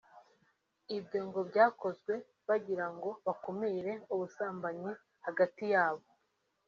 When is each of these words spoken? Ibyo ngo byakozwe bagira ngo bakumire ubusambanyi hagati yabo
Ibyo 0.97 1.19
ngo 1.27 1.39
byakozwe 1.49 2.13
bagira 2.47 2.85
ngo 2.95 3.09
bakumire 3.25 3.93
ubusambanyi 4.13 4.91
hagati 5.25 5.63
yabo 5.73 6.05